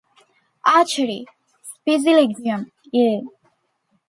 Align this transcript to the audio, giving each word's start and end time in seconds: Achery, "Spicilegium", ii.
Achery, 0.77 1.19
"Spicilegium", 1.75 2.59
ii. 3.03 3.17